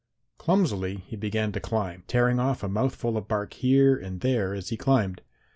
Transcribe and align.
Clumsily 0.39 1.03
he 1.05 1.15
began 1.15 1.51
to 1.51 1.59
climb, 1.59 2.01
tearing 2.07 2.39
off 2.39 2.63
a 2.63 2.67
mouthful 2.67 3.17
of 3.17 3.27
bark 3.27 3.53
here 3.53 3.95
and 3.95 4.21
there 4.21 4.55
as 4.55 4.69
he 4.69 4.75
climbed. 4.75 5.21